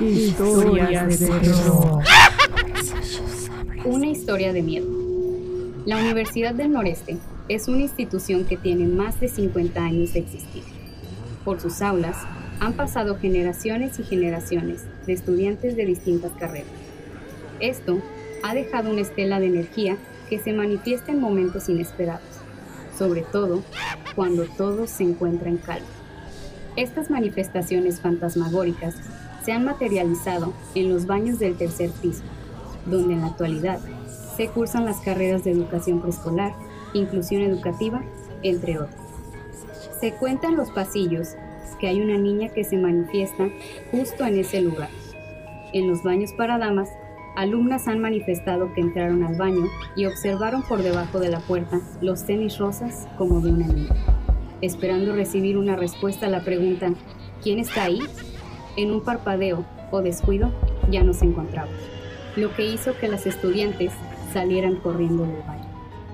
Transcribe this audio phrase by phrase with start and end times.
[0.00, 2.02] Historias de terror.
[3.84, 4.86] Una historia de miedo.
[5.86, 7.16] La Universidad del Noreste
[7.48, 10.62] es una institución que tiene más de 50 años de existir.
[11.44, 12.16] Por sus aulas
[12.60, 16.68] han pasado generaciones y generaciones de estudiantes de distintas carreras.
[17.58, 18.02] Esto
[18.42, 19.96] ha dejado una estela de energía
[20.28, 22.22] que se manifiesta en momentos inesperados,
[22.96, 23.62] sobre todo
[24.14, 25.86] cuando todo se encuentra en calma.
[26.76, 28.96] Estas manifestaciones fantasmagóricas
[29.44, 32.22] se han materializado en los baños del tercer piso,
[32.86, 33.80] donde en la actualidad
[34.36, 36.54] se cursan las carreras de educación preescolar,
[36.94, 38.02] inclusión educativa,
[38.42, 39.00] entre otras.
[40.00, 41.36] Se cuenta en los pasillos
[41.78, 43.48] que hay una niña que se manifiesta
[43.90, 44.88] justo en ese lugar.
[45.72, 46.88] En los baños para damas,
[47.36, 49.66] alumnas han manifestado que entraron al baño
[49.96, 53.94] y observaron por debajo de la puerta los tenis rosas como de una niña.
[54.60, 56.92] Esperando recibir una respuesta a la pregunta
[57.42, 58.00] ¿quién está ahí?
[58.76, 60.50] En un parpadeo o descuido
[60.90, 61.68] ya no se encontraba,
[62.36, 63.92] lo que hizo que las estudiantes
[64.32, 65.66] salieran corriendo del baño.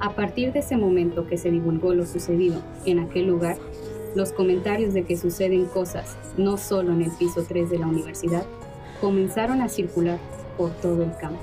[0.00, 3.56] A partir de ese momento que se divulgó lo sucedido en aquel lugar,
[4.14, 8.46] los comentarios de que suceden cosas no solo en el piso 3 de la universidad
[9.00, 10.18] comenzaron a circular
[10.56, 11.40] por todo el campo.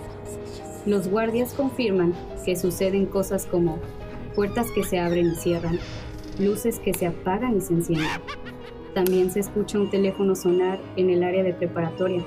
[0.88, 3.77] Los guardias confirman que suceden cosas como
[4.35, 5.79] puertas que se abren y cierran,
[6.39, 8.09] luces que se apagan y se encienden,
[8.94, 12.23] también se escucha un teléfono sonar en el área de preparatoria.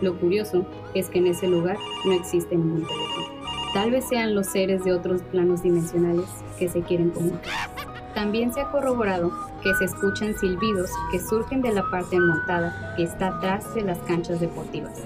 [0.00, 3.26] Lo curioso es que en ese lugar no existe ningún teléfono.
[3.72, 6.26] Tal vez sean los seres de otros planos dimensionales
[6.58, 7.70] que se quieren comunicar.
[8.14, 9.30] También se ha corroborado
[9.62, 13.98] que se escuchan silbidos que surgen de la parte montada que está atrás de las
[14.00, 14.98] canchas deportivas.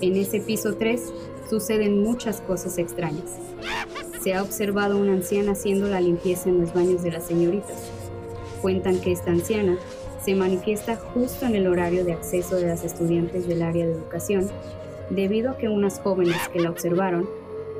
[0.00, 1.12] En ese piso 3
[1.50, 3.38] suceden muchas cosas extrañas.
[4.22, 7.90] Se ha observado una anciana haciendo la limpieza en los baños de las señoritas.
[8.60, 9.76] Cuentan que esta anciana
[10.24, 14.48] se manifiesta justo en el horario de acceso de las estudiantes del área de educación,
[15.10, 17.28] debido a que unas jóvenes que la observaron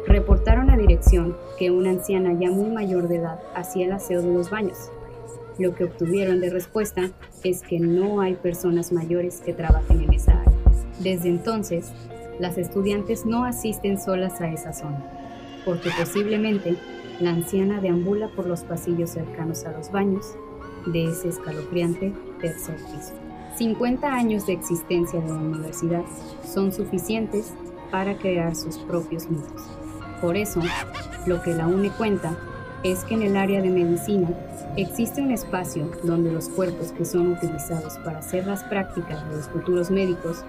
[0.07, 4.35] reportaron a dirección que una anciana ya muy mayor de edad hacía el aseo de
[4.35, 4.91] los baños.
[5.59, 7.11] Lo que obtuvieron de respuesta
[7.45, 10.53] es que no hay personas mayores que trabajen en esa área.
[10.99, 11.93] Desde entonces,
[12.41, 15.05] las estudiantes no asisten solas a esa zona,
[15.65, 16.77] porque posiblemente
[17.21, 20.35] la anciana deambula por los pasillos cercanos a los baños
[20.87, 23.15] de ese escalofriante tercer piso.
[23.57, 26.03] 50 años de existencia de la universidad
[26.45, 27.53] son suficientes
[27.91, 29.63] para crear sus propios mitos.
[30.21, 30.61] Por eso,
[31.27, 32.37] lo que la UNE cuenta
[32.83, 34.29] es que en el área de medicina
[34.77, 39.49] existe un espacio donde los cuerpos que son utilizados para hacer las prácticas de los
[39.49, 40.45] futuros médicos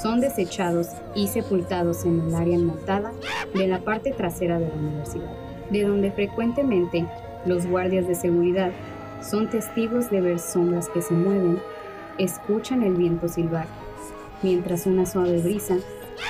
[0.00, 3.12] son desechados y sepultados en el área montada
[3.54, 5.30] de la parte trasera de la universidad,
[5.70, 7.06] de donde frecuentemente
[7.46, 8.70] los guardias de seguridad
[9.20, 11.60] son testigos de ver sombras que se mueven,
[12.18, 13.66] escuchan el viento silbar,
[14.42, 15.76] mientras una suave brisa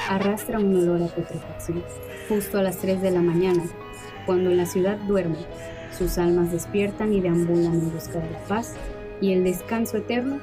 [0.09, 1.83] arrastra un olor a putrefacción.
[2.29, 3.63] Justo a las 3 de la mañana,
[4.27, 5.39] cuando la ciudad duerme,
[5.97, 8.75] sus almas despiertan y deambulan en busca de la paz
[9.21, 10.41] y el descanso eterno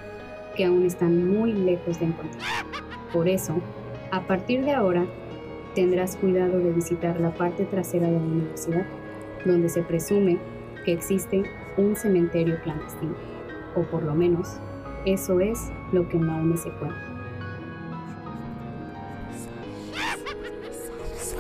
[0.56, 2.44] que aún están muy lejos de encontrar.
[3.14, 3.62] Por eso,
[4.12, 5.06] a partir de ahora,
[5.76, 8.86] tendrás cuidado de visitar la parte trasera de la universidad,
[9.46, 10.40] donde se presume
[10.86, 11.44] que existe
[11.78, 13.16] un cementerio clandestino,
[13.76, 14.60] o por lo menos
[15.06, 15.60] eso es
[15.92, 16.26] lo que en
[16.58, 16.98] se cuenta.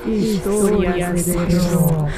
[0.08, 2.10] Historias de terror.